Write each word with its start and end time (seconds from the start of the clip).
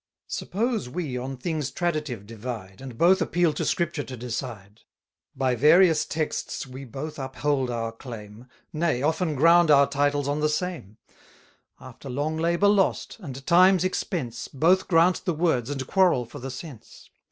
Suppose 0.25 0.89
we 0.89 1.15
on 1.15 1.37
things 1.37 1.69
traditive 1.69 2.25
divide, 2.25 2.81
And 2.81 2.97
both 2.97 3.21
appeal 3.21 3.53
to 3.53 3.63
Scripture 3.63 4.01
to 4.01 4.17
decide; 4.17 4.81
By 5.35 5.53
various 5.53 6.05
texts 6.05 6.65
we 6.65 6.85
both 6.85 7.19
uphold 7.19 7.69
our 7.69 7.91
claim, 7.91 8.47
Nay, 8.73 9.03
often 9.03 9.35
ground 9.35 9.69
our 9.69 9.85
titles 9.87 10.27
on 10.27 10.39
the 10.39 10.49
same: 10.49 10.97
After 11.79 12.09
long 12.09 12.35
labour 12.37 12.67
lost, 12.69 13.17
and 13.19 13.45
time's 13.45 13.83
expense, 13.83 14.49
200 14.51 14.59
Both 14.59 14.87
grant 14.87 15.21
the 15.23 15.35
words, 15.35 15.69
and 15.69 15.85
quarrel 15.85 16.25
for 16.25 16.39
the 16.39 16.49
sense. 16.49 17.11